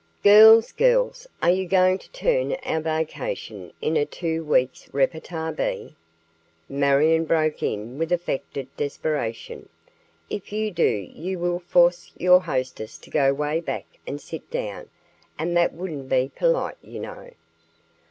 [0.23, 5.95] "Girls, Girls, are you going to turn our vacation into a two weeks repartee bee?"
[6.67, 9.69] Marion broke in with affected desperation.
[10.27, 14.89] "If you do, you will force your hostess to go way back and sit down,
[15.37, 17.29] and that wouldn't be polite, you know.